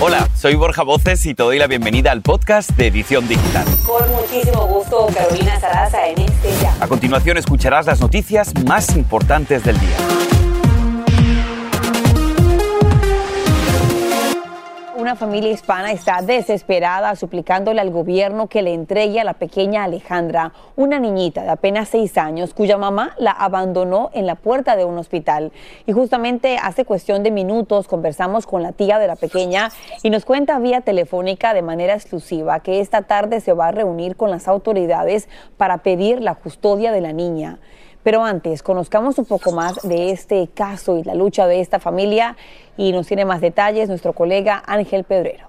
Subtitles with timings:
[0.00, 3.64] Hola, soy Borja Voces y te doy la bienvenida al podcast de Edición Digital.
[3.86, 6.76] Con muchísimo gusto, Carolina Sarasa en este ya.
[6.80, 10.27] A continuación escucharás las noticias más importantes del día.
[15.08, 20.52] Una familia hispana está desesperada suplicándole al gobierno que le entregue a la pequeña Alejandra,
[20.76, 24.98] una niñita de apenas seis años cuya mamá la abandonó en la puerta de un
[24.98, 25.50] hospital.
[25.86, 29.70] Y justamente hace cuestión de minutos conversamos con la tía de la pequeña
[30.02, 34.14] y nos cuenta vía telefónica de manera exclusiva que esta tarde se va a reunir
[34.14, 37.60] con las autoridades para pedir la custodia de la niña.
[38.02, 42.36] Pero antes, conozcamos un poco más de este caso y la lucha de esta familia
[42.76, 45.48] y nos tiene más detalles nuestro colega Ángel Pedrero.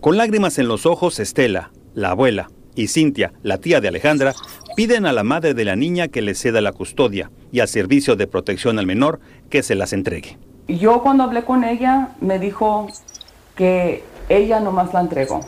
[0.00, 4.34] Con lágrimas en los ojos, Estela, la abuela, y Cintia, la tía de Alejandra,
[4.76, 8.16] piden a la madre de la niña que le ceda la custodia y al servicio
[8.16, 10.38] de protección al menor que se las entregue.
[10.66, 12.88] Yo cuando hablé con ella me dijo
[13.54, 15.40] que ella nomás la entregó.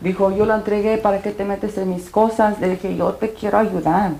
[0.00, 2.60] Dijo, yo la entregué para que te metes en mis cosas.
[2.60, 4.12] Le dije, yo te quiero ayudar.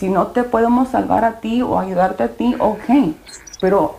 [0.00, 3.14] Si no te podemos salvar a ti o ayudarte a ti, ok.
[3.60, 3.96] Pero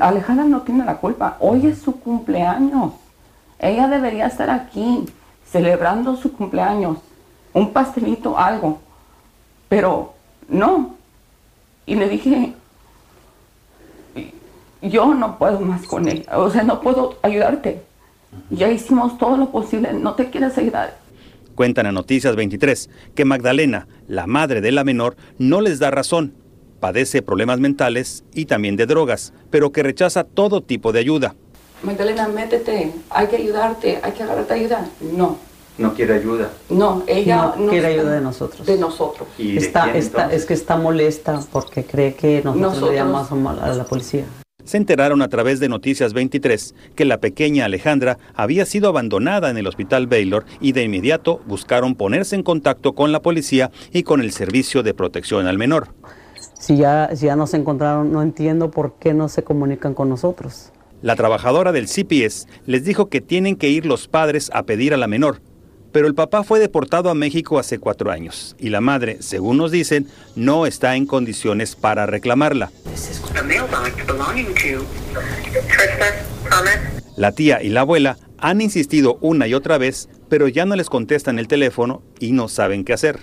[0.00, 1.36] Alejandra no tiene la culpa.
[1.38, 2.94] Hoy es su cumpleaños.
[3.60, 5.06] Ella debería estar aquí
[5.46, 6.98] celebrando su cumpleaños.
[7.52, 8.80] Un pastelito, algo.
[9.68, 10.14] Pero
[10.48, 10.96] no.
[11.86, 12.54] Y le dije,
[14.82, 16.38] yo no puedo más con ella.
[16.40, 17.84] O sea, no puedo ayudarte.
[18.50, 19.92] Ya hicimos todo lo posible.
[19.92, 20.96] No te quieres ayudar.
[21.60, 26.32] Cuentan a Noticias 23 que Magdalena, la madre de la menor, no les da razón.
[26.80, 31.34] Padece problemas mentales y también de drogas, pero que rechaza todo tipo de ayuda.
[31.82, 32.94] Magdalena, métete.
[33.10, 34.00] Hay que ayudarte.
[34.02, 34.88] Hay que agarrarte ayuda.
[35.12, 35.36] No.
[35.76, 36.50] No quiere ayuda.
[36.70, 38.66] No, ella no, quiere ayuda de nosotros.
[38.66, 39.28] De nosotros.
[39.36, 40.40] ¿Y de Está, quién, está, entonces?
[40.40, 42.90] es que está molesta porque cree que nosotros, Nosotros.
[42.92, 44.24] le llamamos a la policía.
[44.64, 49.56] Se enteraron a través de Noticias 23 que la pequeña Alejandra había sido abandonada en
[49.56, 54.20] el hospital Baylor y de inmediato buscaron ponerse en contacto con la policía y con
[54.20, 55.88] el servicio de protección al menor.
[56.58, 60.72] Si ya, si ya nos encontraron, no entiendo por qué no se comunican con nosotros.
[61.02, 64.98] La trabajadora del CPS les dijo que tienen que ir los padres a pedir a
[64.98, 65.40] la menor,
[65.92, 69.70] pero el papá fue deportado a México hace cuatro años y la madre, según nos
[69.70, 72.70] dicen, no está en condiciones para reclamarla.
[77.16, 80.88] La tía y la abuela han insistido una y otra vez, pero ya no les
[80.88, 83.20] contestan el teléfono y no saben qué hacer.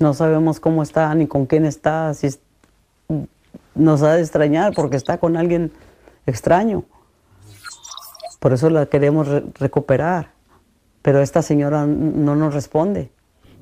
[0.00, 2.12] No sabemos cómo está ni con quién está.
[2.14, 2.28] Si
[3.74, 5.70] nos ha de extrañar porque está con alguien
[6.26, 6.84] extraño.
[8.40, 10.32] Por eso la queremos re- recuperar.
[11.02, 13.10] Pero esta señora no nos responde.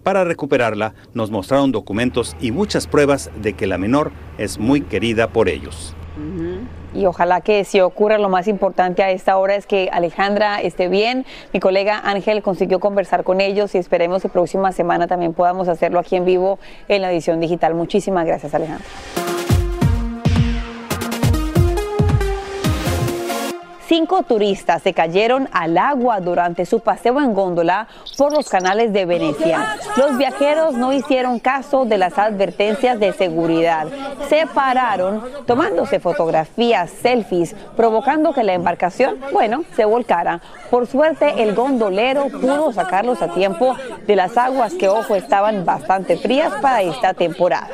[0.02, 5.28] Para recuperarla, nos mostraron documentos y muchas pruebas de que la menor es muy querida
[5.28, 5.94] por ellos.
[6.94, 10.88] Y ojalá que si ocurra lo más importante a esta hora es que Alejandra esté
[10.88, 11.26] bien.
[11.52, 15.98] Mi colega Ángel consiguió conversar con ellos y esperemos que próxima semana también podamos hacerlo
[15.98, 16.58] aquí en vivo
[16.88, 17.74] en la edición digital.
[17.74, 18.86] Muchísimas gracias, Alejandra.
[23.88, 27.88] Cinco turistas se cayeron al agua durante su paseo en góndola
[28.18, 29.76] por los canales de Venecia.
[29.96, 33.86] Los viajeros no hicieron caso de las advertencias de seguridad.
[34.28, 40.42] Se pararon tomándose fotografías, selfies, provocando que la embarcación, bueno, se volcara.
[40.70, 43.74] Por suerte, el gondolero pudo sacarlos a tiempo
[44.06, 47.68] de las aguas que, ojo, estaban bastante frías para esta temporada.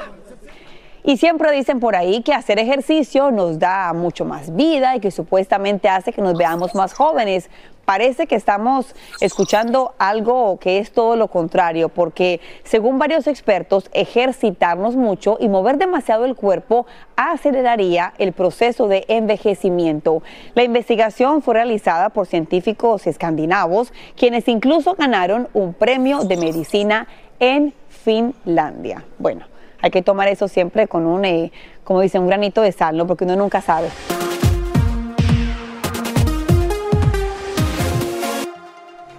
[1.06, 5.10] Y siempre dicen por ahí que hacer ejercicio nos da mucho más vida y que
[5.10, 7.50] supuestamente hace que nos veamos más jóvenes
[7.84, 14.96] parece que estamos escuchando algo que es todo lo contrario, porque según varios expertos, ejercitarnos
[14.96, 16.86] mucho y mover demasiado el cuerpo
[17.16, 20.22] aceleraría el proceso de envejecimiento.
[20.54, 27.06] La investigación fue realizada por científicos escandinavos, quienes incluso ganaron un premio de medicina
[27.38, 29.04] en Finlandia.
[29.18, 29.46] Bueno,
[29.84, 31.52] hay que tomar eso siempre con un, eh,
[31.84, 33.06] como dicen, un granito de sal, ¿no?
[33.06, 33.88] porque uno nunca sabe.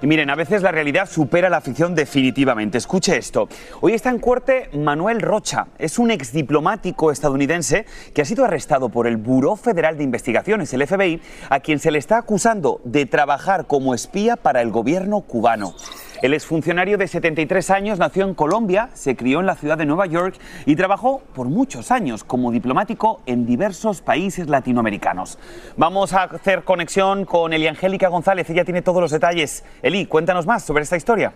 [0.02, 2.80] Y miren, a veces la realidad supera la ficción definitivamente.
[2.80, 3.48] Escuche esto.
[3.82, 5.68] Hoy está en corte Manuel Rocha.
[5.78, 7.86] Es un exdiplomático estadounidense
[8.16, 11.92] que ha sido arrestado por el Buró Federal de Investigaciones, el FBI, a quien se
[11.92, 15.76] le está acusando de trabajar como espía para el gobierno cubano.
[16.22, 20.06] El exfuncionario de 73 años nació en Colombia, se crió en la ciudad de Nueva
[20.06, 20.36] York
[20.66, 25.38] y trabajó por muchos años como diplomático en diversos países latinoamericanos.
[25.76, 29.66] Vamos a hacer conexión con Eli Angélica González, ella tiene todos los detalles.
[29.82, 31.34] Eli, cuéntanos más sobre esta historia.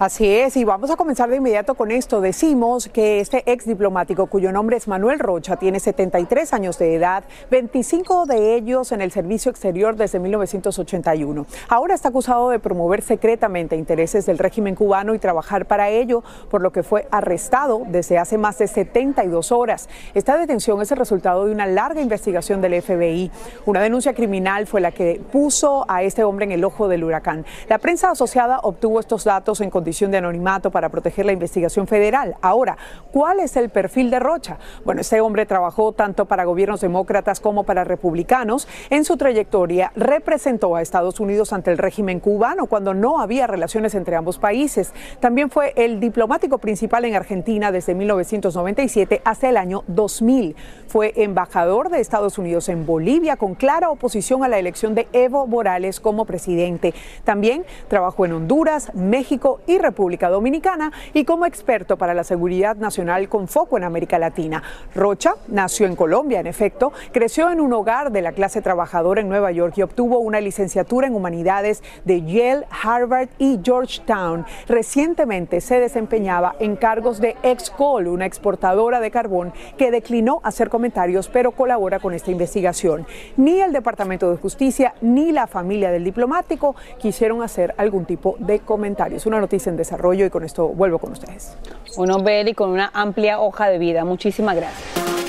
[0.00, 2.22] Así es, y vamos a comenzar de inmediato con esto.
[2.22, 7.24] Decimos que este ex diplomático, cuyo nombre es Manuel Rocha, tiene 73 años de edad,
[7.50, 11.44] 25 de ellos en el servicio exterior desde 1981.
[11.68, 16.62] Ahora está acusado de promover secretamente intereses del régimen cubano y trabajar para ello, por
[16.62, 19.90] lo que fue arrestado desde hace más de 72 horas.
[20.14, 23.30] Esta detención es el resultado de una larga investigación del FBI.
[23.66, 27.44] Una denuncia criminal fue la que puso a este hombre en el ojo del huracán.
[27.68, 32.36] La prensa asociada obtuvo estos datos en condiciones de anonimato para proteger la investigación federal.
[32.42, 32.78] Ahora,
[33.10, 34.58] ¿cuál es el perfil de Rocha?
[34.84, 38.68] Bueno, este hombre trabajó tanto para gobiernos demócratas como para republicanos.
[38.88, 43.96] En su trayectoria representó a Estados Unidos ante el régimen cubano cuando no había relaciones
[43.96, 44.92] entre ambos países.
[45.18, 50.54] También fue el diplomático principal en Argentina desde 1997 hasta el año 2000.
[50.86, 55.48] Fue embajador de Estados Unidos en Bolivia con clara oposición a la elección de Evo
[55.48, 56.94] Morales como presidente.
[57.24, 63.28] También trabajó en Honduras, México y República Dominicana y como experto para la seguridad nacional
[63.28, 64.62] con foco en América Latina.
[64.94, 69.28] Rocha nació en Colombia, en efecto, creció en un hogar de la clase trabajadora en
[69.28, 74.44] Nueva York y obtuvo una licenciatura en humanidades de Yale, Harvard y Georgetown.
[74.68, 81.28] Recientemente se desempeñaba en cargos de Excol, una exportadora de carbón que declinó hacer comentarios,
[81.28, 83.06] pero colabora con esta investigación.
[83.36, 88.60] Ni el Departamento de Justicia ni la familia del diplomático quisieron hacer algún tipo de
[88.60, 89.26] comentarios.
[89.26, 91.56] Una noticia en desarrollo y con esto vuelvo con ustedes.
[91.96, 94.04] Un hombre y con una amplia hoja de vida.
[94.04, 95.19] Muchísimas gracias.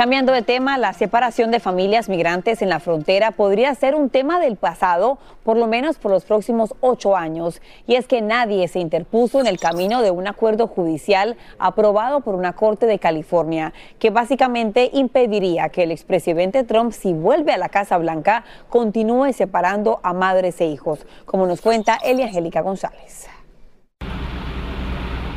[0.00, 4.40] Cambiando de tema, la separación de familias migrantes en la frontera podría ser un tema
[4.40, 7.60] del pasado, por lo menos por los próximos ocho años.
[7.86, 12.34] Y es que nadie se interpuso en el camino de un acuerdo judicial aprobado por
[12.34, 17.68] una corte de California, que básicamente impediría que el expresidente Trump, si vuelve a la
[17.68, 23.28] Casa Blanca, continúe separando a madres e hijos, como nos cuenta Elia Angélica González.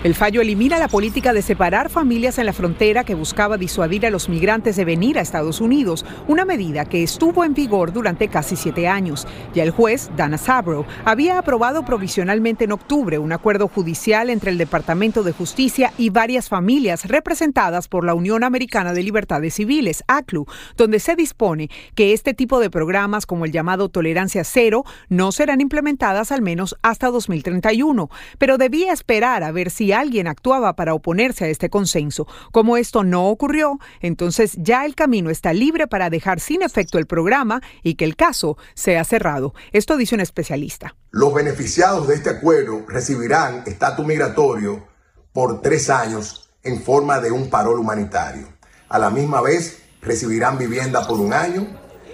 [0.03, 4.09] El fallo elimina la política de separar familias en la frontera que buscaba disuadir a
[4.09, 8.57] los migrantes de venir a Estados Unidos, una medida que estuvo en vigor durante casi
[8.57, 9.25] siete años.
[9.53, 14.57] Ya el juez, Dana Sabro, había aprobado provisionalmente en octubre un acuerdo judicial entre el
[14.57, 20.47] Departamento de Justicia y varias familias representadas por la Unión Americana de Libertades Civiles, ACLU,
[20.75, 25.61] donde se dispone que este tipo de programas como el llamado Tolerancia Cero no serán
[25.61, 31.45] implementadas al menos hasta 2031, pero debía esperar a ver si alguien actuaba para oponerse
[31.45, 32.27] a este consenso.
[32.51, 37.05] Como esto no ocurrió, entonces ya el camino está libre para dejar sin efecto el
[37.05, 39.53] programa y que el caso sea cerrado.
[39.71, 40.95] Esto dice un especialista.
[41.11, 44.87] Los beneficiados de este acuerdo recibirán estatus migratorio
[45.31, 48.47] por tres años en forma de un parol humanitario.
[48.89, 51.67] A la misma vez recibirán vivienda por un año,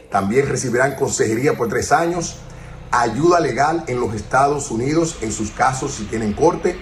[0.09, 2.37] también recibirán consejería por tres años,
[2.91, 6.77] ayuda legal en los Estados Unidos en sus casos si tienen corte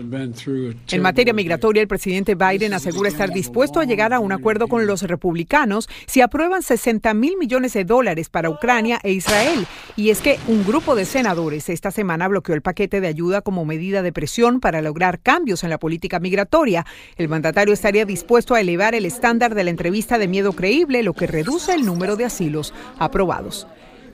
[0.00, 4.86] en materia migratoria, el presidente Biden asegura estar dispuesto a llegar a un acuerdo con
[4.86, 9.66] los republicanos si aprueban 60 mil millones de dólares para Ucrania e Israel.
[9.96, 13.64] Y es que un grupo de senadores esta semana bloqueó el paquete de ayuda como
[13.64, 16.86] medida de presión para lograr cambios en la política migratoria.
[17.16, 21.14] El mandatario estaría dispuesto a elevar el estándar de la entrevista de miedo creíble, lo
[21.14, 23.66] que reduce el número de asilos aprobados.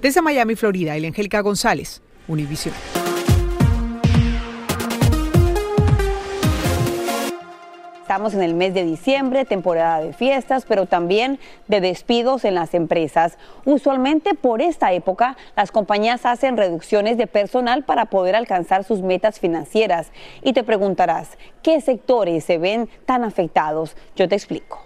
[0.02, 2.74] Desde Miami, Florida, Angélica González, Univision.
[8.06, 12.72] Estamos en el mes de diciembre, temporada de fiestas, pero también de despidos en las
[12.72, 13.36] empresas.
[13.64, 19.40] Usualmente por esta época las compañías hacen reducciones de personal para poder alcanzar sus metas
[19.40, 20.12] financieras.
[20.44, 23.96] Y te preguntarás, ¿qué sectores se ven tan afectados?
[24.14, 24.85] Yo te explico.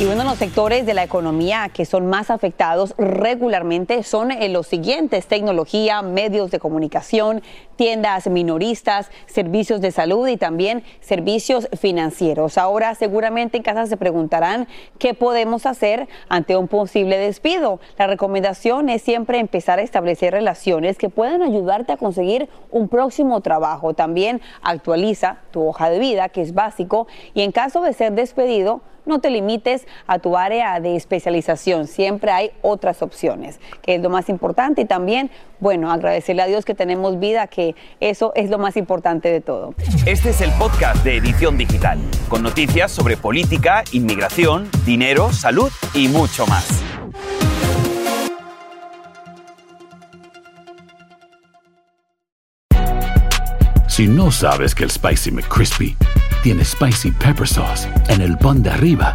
[0.00, 4.48] Y uno de los sectores de la economía que son más afectados regularmente son eh,
[4.48, 7.42] los siguientes, tecnología, medios de comunicación,
[7.76, 12.56] tiendas minoristas, servicios de salud y también servicios financieros.
[12.56, 17.78] Ahora seguramente en casa se preguntarán qué podemos hacer ante un posible despido.
[17.98, 23.42] La recomendación es siempre empezar a establecer relaciones que puedan ayudarte a conseguir un próximo
[23.42, 23.92] trabajo.
[23.92, 28.80] También actualiza tu hoja de vida, que es básico, y en caso de ser despedido,
[29.06, 34.10] no te limites a tu área de especialización, siempre hay otras opciones, que es lo
[34.10, 35.30] más importante y también,
[35.60, 39.74] bueno, agradecerle a Dios que tenemos vida, que eso es lo más importante de todo.
[40.06, 46.08] Este es el podcast de Edición Digital, con noticias sobre política, inmigración, dinero, salud y
[46.08, 46.82] mucho más.
[53.90, 55.94] Si no sabes que el Spicy McCrispy
[56.42, 59.14] tiene Spicy Pepper Sauce en el pan de arriba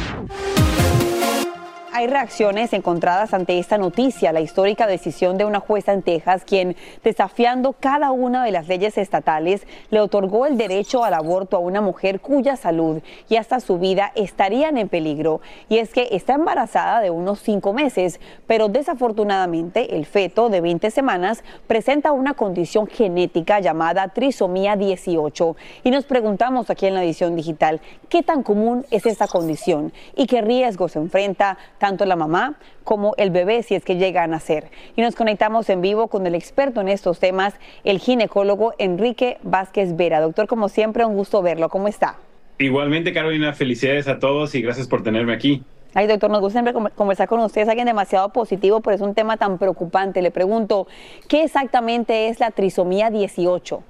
[1.93, 6.77] Hay reacciones encontradas ante esta noticia, la histórica decisión de una jueza en Texas, quien,
[7.03, 11.81] desafiando cada una de las leyes estatales, le otorgó el derecho al aborto a una
[11.81, 15.41] mujer cuya salud y hasta su vida estarían en peligro.
[15.67, 20.91] Y es que está embarazada de unos cinco meses, pero desafortunadamente el feto de 20
[20.91, 25.57] semanas presenta una condición genética llamada trisomía 18.
[25.83, 30.25] Y nos preguntamos aquí en la edición digital, ¿qué tan común es esta condición y
[30.25, 34.69] qué riesgos enfrenta tanto la mamá como el bebé si es que llega a nacer.
[34.95, 39.97] Y nos conectamos en vivo con el experto en estos temas, el ginecólogo Enrique Vázquez
[39.97, 40.21] Vera.
[40.21, 41.69] Doctor, como siempre, un gusto verlo.
[41.69, 42.17] ¿Cómo está?
[42.59, 45.63] Igualmente, Carolina, felicidades a todos y gracias por tenerme aquí.
[45.95, 47.63] Ay, doctor, nos gusta siempre conversar con usted.
[47.63, 50.21] Es alguien demasiado positivo, pero es un tema tan preocupante.
[50.21, 50.87] Le pregunto,
[51.27, 53.83] ¿qué exactamente es la trisomía 18?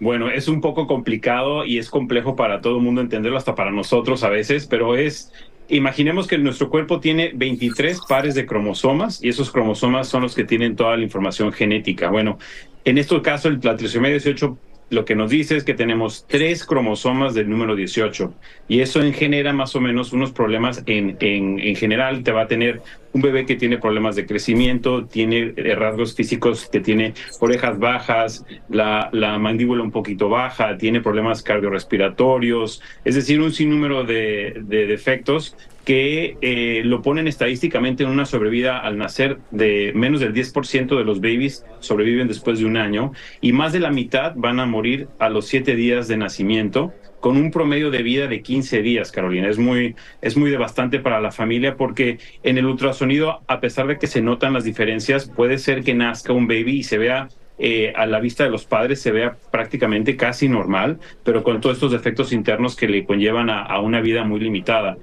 [0.00, 3.70] Bueno, es un poco complicado y es complejo para todo el mundo entenderlo, hasta para
[3.70, 5.30] nosotros a veces, pero es
[5.68, 10.44] Imaginemos que nuestro cuerpo tiene 23 pares de cromosomas y esos cromosomas son los que
[10.44, 12.10] tienen toda la información genética.
[12.10, 12.38] Bueno,
[12.84, 14.58] en este caso, la trisomía 18
[14.90, 18.34] lo que nos dice es que tenemos tres cromosomas del número 18
[18.68, 22.22] y eso en genera más o menos unos problemas en, en, en general.
[22.22, 22.82] Te va a tener
[23.14, 28.44] un bebé que tiene problemas de crecimiento, tiene eh, rasgos físicos que tiene orejas bajas,
[28.68, 34.86] la, la mandíbula un poquito baja, tiene problemas cardiorrespiratorios, es decir, un sinnúmero de, de
[34.86, 40.96] defectos que eh, lo ponen estadísticamente en una sobrevida al nacer de menos del 10%
[40.96, 44.66] de los babies sobreviven después de un año y más de la mitad van a
[44.66, 46.92] morir a los siete días de nacimiento
[47.24, 49.48] con un promedio de vida de 15 días, Carolina.
[49.48, 53.98] Es muy, es muy devastante para la familia porque en el ultrasonido, a pesar de
[53.98, 57.94] que se notan las diferencias, puede ser que nazca un baby y se vea eh,
[57.96, 61.92] a la vista de los padres se vea prácticamente casi normal, pero con todos estos
[61.92, 64.98] defectos internos que le conllevan a, a una vida muy limitada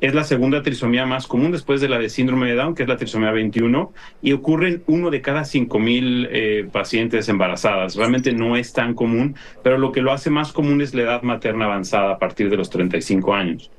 [0.00, 2.88] es la segunda trisomía más común después de la de síndrome de Down, que es
[2.88, 7.96] la trisomía 21, y ocurre en uno de cada 5 mil eh, pacientes embarazadas.
[7.96, 11.22] Realmente no es tan común, pero lo que lo hace más común es la edad
[11.22, 13.70] materna avanzada a partir de los 35 años.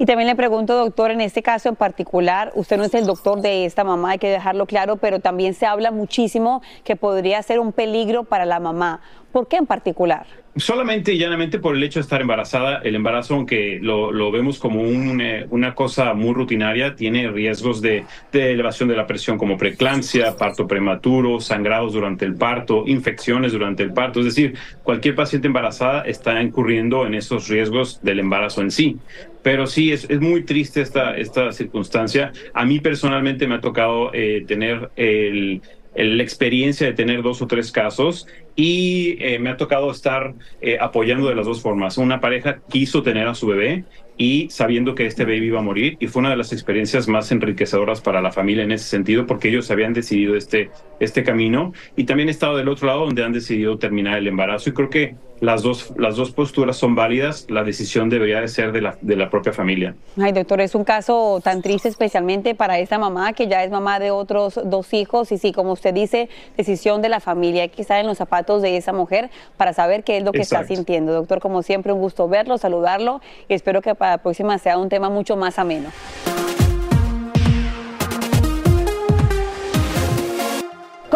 [0.00, 3.40] Y también le pregunto, doctor, en este caso en particular, usted no es el doctor
[3.40, 7.58] de esta mamá, hay que dejarlo claro, pero también se habla muchísimo que podría ser
[7.58, 9.00] un peligro para la mamá.
[9.32, 10.26] ¿Por qué en particular?
[10.58, 12.80] Solamente y llanamente por el hecho de estar embarazada.
[12.82, 18.04] El embarazo, aunque lo, vemos como un, eh, una cosa muy rutinaria, tiene riesgos de,
[18.32, 23.92] elevación de la presión como preeclampsia, parto prematuro, sangrados durante el parto, infecciones durante el
[23.92, 24.18] parto.
[24.20, 28.96] Es decir, cualquier paciente embarazada está incurriendo en esos riesgos del embarazo en sí.
[29.42, 32.32] Pero sí, es, muy triste esta, esta circunstancia.
[32.52, 35.62] A mí personalmente me ha tocado eh, tener el
[36.04, 40.78] la experiencia de tener dos o tres casos y eh, me ha tocado estar eh,
[40.80, 41.98] apoyando de las dos formas.
[41.98, 43.84] Una pareja quiso tener a su bebé
[44.16, 47.30] y sabiendo que este baby iba a morir y fue una de las experiencias más
[47.30, 52.04] enriquecedoras para la familia en ese sentido porque ellos habían decidido este, este camino y
[52.04, 55.14] también he estado del otro lado donde han decidido terminar el embarazo y creo que
[55.40, 59.16] las dos, las dos posturas son válidas, la decisión debería de ser de la, de
[59.16, 59.94] la propia familia.
[60.20, 63.98] Ay, doctor, es un caso tan triste especialmente para esta mamá que ya es mamá
[63.98, 67.82] de otros dos hijos y sí, como usted dice, decisión de la familia, hay que
[67.82, 71.12] estar en los zapatos de esa mujer para saber qué es lo que está sintiendo.
[71.12, 74.88] Doctor, como siempre, un gusto verlo, saludarlo y espero que para la próxima sea un
[74.88, 75.90] tema mucho más ameno.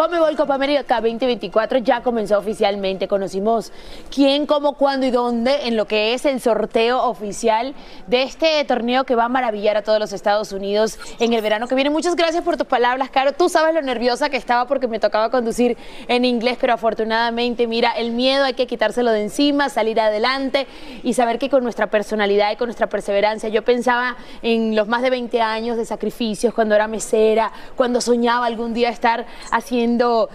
[0.03, 3.07] Comebol Copa América 2024 ya comenzó oficialmente.
[3.07, 3.71] Conocimos
[4.13, 7.73] quién, cómo, cuándo y dónde en lo que es el sorteo oficial
[8.07, 11.69] de este torneo que va a maravillar a todos los Estados Unidos en el verano
[11.69, 11.89] que viene.
[11.89, 13.31] Muchas gracias por tus palabras, Caro.
[13.31, 15.77] Tú sabes lo nerviosa que estaba porque me tocaba conducir
[16.09, 20.67] en inglés, pero afortunadamente, mira, el miedo hay que quitárselo de encima, salir adelante
[21.03, 25.01] y saber que con nuestra personalidad y con nuestra perseverancia, yo pensaba en los más
[25.01, 29.92] de 20 años de sacrificios, cuando era mesera, cuando soñaba algún día estar haciendo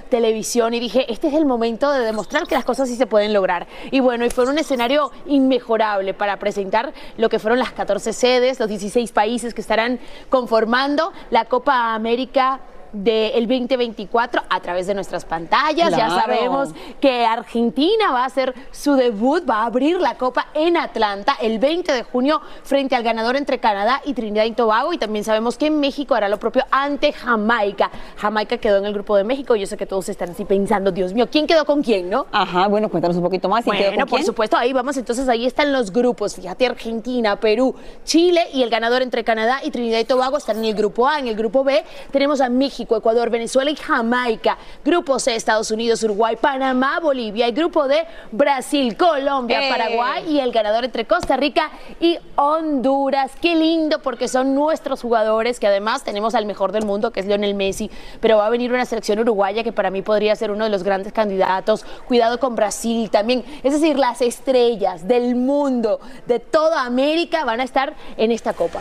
[0.09, 3.33] televisión y dije, este es el momento de demostrar que las cosas sí se pueden
[3.33, 3.67] lograr.
[3.91, 8.61] Y bueno, y fue un escenario inmejorable para presentar lo que fueron las 14 sedes,
[8.61, 9.99] los 16 países que estarán
[10.29, 12.61] conformando la Copa América
[12.93, 15.91] del 2024 a través de nuestras pantallas.
[15.97, 20.77] Ya sabemos que Argentina va a hacer su debut, va a abrir la Copa en
[20.77, 24.93] Atlanta el 20 de junio frente al ganador entre Canadá y Trinidad y Tobago.
[24.93, 27.91] Y también sabemos que México hará lo propio ante Jamaica.
[28.17, 29.57] Jamaica quedó en el grupo de México.
[29.57, 32.27] Yo sé que todos están así pensando, Dios mío, ¿quién quedó con quién, no?
[32.33, 33.65] Ajá, bueno, cuéntanos un poquito más.
[33.65, 34.97] bueno, por supuesto, ahí vamos.
[34.97, 36.35] Entonces ahí están los grupos.
[36.35, 40.65] Fíjate, Argentina, Perú, Chile y el ganador entre Canadá y Trinidad y Tobago están en
[40.67, 41.19] el grupo A.
[41.19, 44.59] En el grupo B tenemos a México Ecuador, Venezuela y Jamaica.
[44.85, 47.49] Grupo C, Estados Unidos, Uruguay, Panamá, Bolivia.
[47.49, 49.71] Y grupo D, Brasil, Colombia, ¡Eh!
[49.71, 51.71] Paraguay y el ganador entre Costa Rica
[52.01, 53.33] y Honduras.
[53.41, 57.27] Qué lindo porque son nuestros jugadores que además tenemos al mejor del mundo que es
[57.27, 60.65] Lionel Messi, pero va a venir una selección uruguaya que para mí podría ser uno
[60.65, 61.85] de los grandes candidatos.
[62.07, 63.45] Cuidado con Brasil también.
[63.63, 68.81] Es decir, las estrellas del mundo, de toda América van a estar en esta copa.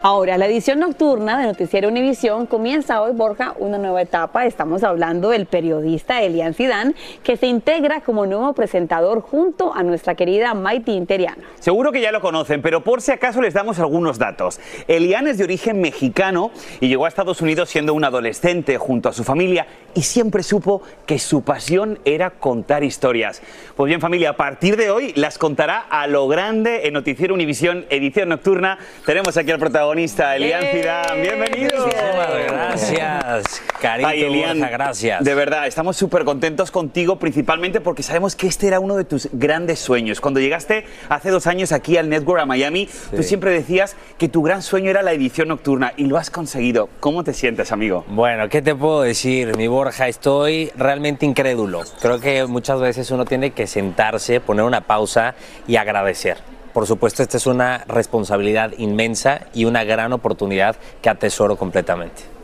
[0.00, 4.46] Ahora, la edición nocturna de Noticiero Univisión comienza hoy, Borja, una nueva etapa.
[4.46, 10.14] Estamos hablando del periodista Elian Sidán, que se integra como nuevo presentador junto a nuestra
[10.14, 11.42] querida Maite Interiano.
[11.58, 14.60] Seguro que ya lo conocen, pero por si acaso les damos algunos datos.
[14.86, 19.12] Elian es de origen mexicano y llegó a Estados Unidos siendo un adolescente junto a
[19.12, 23.42] su familia y siempre supo que su pasión era contar historias.
[23.74, 27.84] Pues bien, familia, a partir de hoy las contará a lo grande en Noticiero Univisión,
[27.90, 28.78] edición nocturna.
[29.04, 31.22] Tenemos aquí al protagonista, Elian Zidane.
[31.22, 31.86] Bienvenido.
[31.86, 35.24] Muchísimas gracias, Carito, Ay, Elian, Borja, gracias.
[35.24, 39.28] De verdad, estamos súper contentos contigo, principalmente porque sabemos que este era uno de tus
[39.32, 40.20] grandes sueños.
[40.20, 44.42] Cuando llegaste hace dos años aquí al Network a Miami, tú siempre decías que tu
[44.42, 46.88] gran sueño era la edición nocturna y lo has conseguido.
[47.00, 48.04] ¿Cómo te sientes, amigo?
[48.08, 50.08] Bueno, ¿qué te puedo decir, mi Borja?
[50.08, 51.82] Estoy realmente incrédulo.
[52.00, 55.34] Creo que muchas veces uno tiene que sentarse, poner una pausa
[55.66, 56.57] y agradecer.
[56.72, 62.37] Por supuesto, esta es una responsabilidad inmensa y una gran oportunidad que atesoro completamente.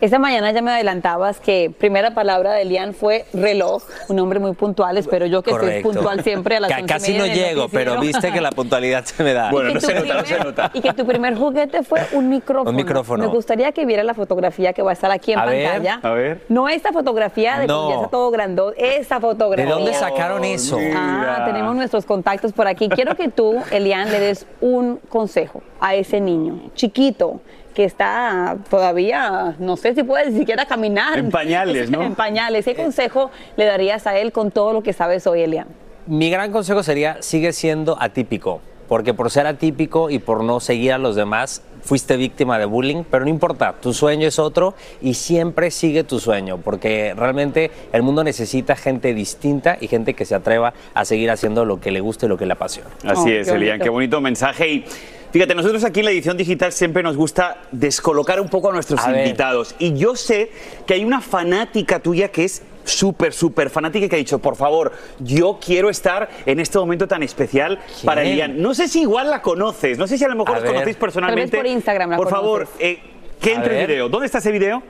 [0.00, 4.54] Esta mañana ya me adelantabas que primera palabra de Elian fue reloj, un hombre muy
[4.54, 8.32] puntual, espero yo que estés puntual siempre a las y Casi no llego, pero viste
[8.32, 9.50] que la puntualidad se me da.
[9.50, 12.70] Bueno, Y que tu primer- Y que tu primer juguete fue un micrófono.
[12.70, 13.24] Un micrófono.
[13.24, 16.00] Me gustaría que viera la fotografía que va a estar aquí en A ver, pantalla.
[16.02, 16.40] a ver.
[16.48, 17.82] No esta fotografía de No.
[17.88, 19.66] que ya está todo grandón, esta fotografía.
[19.66, 20.78] ¿De dónde sacaron eso?
[20.96, 22.88] Ah, tenemos nuestros contactos por aquí.
[22.88, 27.40] Quiero que tú, Elian, le des un consejo a ese niño chiquito
[27.80, 31.18] que está todavía, no sé si puede ni siquiera caminar.
[31.18, 32.02] En pañales, ¿no?
[32.02, 32.66] en pañales.
[32.66, 35.66] ¿Qué consejo le darías a él con todo lo que sabes hoy, Elian?
[36.06, 40.92] Mi gran consejo sería, sigue siendo atípico, porque por ser atípico y por no seguir
[40.92, 45.14] a los demás, fuiste víctima de bullying, pero no importa, tu sueño es otro y
[45.14, 50.34] siempre sigue tu sueño, porque realmente el mundo necesita gente distinta y gente que se
[50.34, 52.90] atreva a seguir haciendo lo que le gusta y lo que le apasiona.
[53.06, 54.68] Así es, Elian, qué bonito mensaje.
[54.68, 54.84] Y
[55.32, 59.00] fíjate, nosotros aquí en la edición digital siempre nos gusta descolocar un poco a nuestros
[59.00, 59.26] A ver.
[59.26, 59.74] invitados.
[59.78, 60.50] Y yo sé
[60.86, 64.92] que hay una fanática tuya que es súper, súper fanática que ha dicho, por favor,
[65.18, 68.60] yo quiero estar en este momento tan especial para Elian.
[68.60, 70.72] No sé si igual la conoces, no sé si a lo mejor A ver.
[70.72, 71.50] conocéis personalmente.
[71.50, 72.98] Tal vez por Instagram la Por favor, eh,
[73.40, 74.08] que entre el video.
[74.08, 74.82] ¿Dónde está ese video?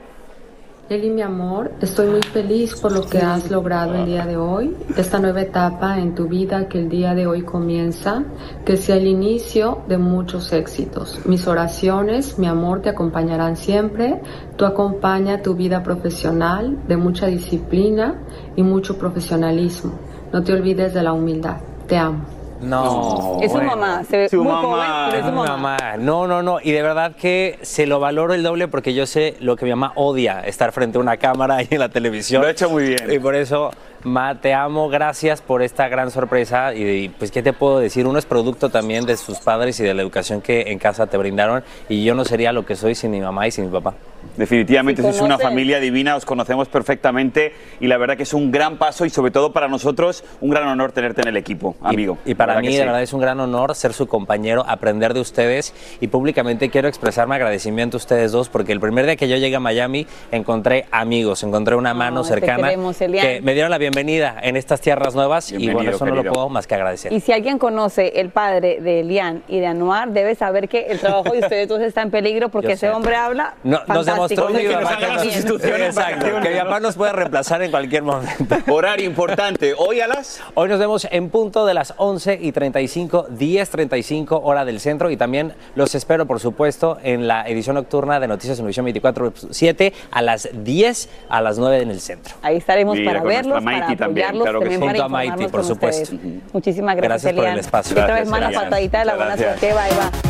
[0.91, 4.75] Eli, mi amor, estoy muy feliz por lo que has logrado el día de hoy,
[4.97, 8.25] esta nueva etapa en tu vida que el día de hoy comienza,
[8.65, 11.25] que sea el inicio de muchos éxitos.
[11.25, 14.21] Mis oraciones, mi amor, te acompañarán siempre.
[14.57, 18.21] Tú acompaña tu vida profesional de mucha disciplina
[18.57, 19.93] y mucho profesionalismo.
[20.33, 21.61] No te olvides de la humildad.
[21.87, 22.40] Te amo.
[22.61, 23.37] No.
[23.41, 23.75] Es su bueno.
[23.75, 25.57] mamá, se ve Su muy mamá, joven, pero es su mi mamá.
[25.57, 25.97] mamá.
[25.97, 26.59] No, no, no.
[26.61, 29.71] Y de verdad que se lo valoro el doble porque yo sé lo que mi
[29.71, 32.41] mamá odia, estar frente a una cámara y en la televisión.
[32.41, 33.11] Lo ha hecho muy bien.
[33.11, 33.71] Y por eso,
[34.03, 34.89] Ma, te amo.
[34.89, 36.73] Gracias por esta gran sorpresa.
[36.73, 38.07] Y, y, pues, ¿qué te puedo decir?
[38.07, 41.17] Uno es producto también de sus padres y de la educación que en casa te
[41.17, 41.63] brindaron.
[41.89, 43.93] Y yo no sería lo que soy sin mi mamá y sin mi papá.
[44.37, 48.77] Definitivamente, sois una familia divina, os conocemos perfectamente y la verdad que es un gran
[48.77, 52.17] paso y sobre todo para nosotros un gran honor tenerte en el equipo, amigo.
[52.25, 52.79] Y para La mí, de sí.
[52.79, 57.35] verdad, es un gran honor ser su compañero, aprender de ustedes y públicamente quiero expresarme
[57.35, 61.43] agradecimiento a ustedes dos porque el primer día que yo llegué a Miami encontré amigos,
[61.43, 65.69] encontré una mano cercana queremos, que me dieron la bienvenida en estas tierras nuevas y
[65.69, 67.11] bueno, eso no lo puedo más que agradecer.
[67.11, 70.99] Y si alguien conoce el padre de Elian y de Anuar, debe saber que el
[70.99, 72.93] trabajo de ustedes dos está en peligro porque Yo ese sé.
[72.93, 73.79] hombre habla No,
[74.11, 74.47] fantástico.
[74.47, 78.55] demostró Que nos haga sustitución Exacto, que mi papá nos puede reemplazar en cualquier momento.
[78.71, 80.41] Horario importante, hoy a las...
[80.53, 85.17] Hoy nos vemos en punto de las 11 y 35, 10.35 hora del centro y
[85.17, 90.49] también los espero, por supuesto, en la edición nocturna de Noticias Univisión 24-7 a las
[90.53, 92.35] 10 a las 9 en el centro.
[92.41, 94.85] Ahí estaremos Mira, para verlos, para Maiti también, apoyarlos, claro que también sí.
[94.87, 96.15] para Junto a Maiti, informarnos por supuesto.
[96.15, 96.53] ustedes.
[96.53, 97.97] Muchísimas gracias, Gracias por el espacio.
[97.97, 99.59] Y otra vez Gracias, más la patadita de la buena Gracias.
[99.59, 99.79] suerte.
[99.79, 100.20] Bye, bye.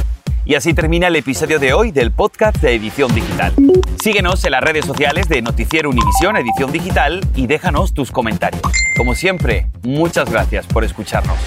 [0.52, 3.54] Y así termina el episodio de hoy del podcast de Edición Digital.
[4.04, 8.62] Síguenos en las redes sociales de Noticiero Univisión Edición Digital y déjanos tus comentarios.
[8.98, 11.38] Como siempre, muchas gracias por escucharnos.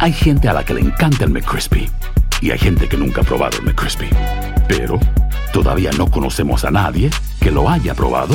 [0.00, 1.88] Hay gente a la que le encanta el McCrispy
[2.42, 4.10] y hay gente que nunca ha probado el McCrispy.
[4.68, 5.00] Pero
[5.50, 7.08] todavía no conocemos a nadie
[7.40, 8.34] que lo haya probado